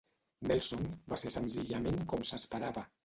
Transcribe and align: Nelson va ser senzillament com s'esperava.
Nelson 0.51 0.81
va 1.13 1.19
ser 1.23 1.33
senzillament 1.35 2.01
com 2.15 2.25
s'esperava. 2.31 2.89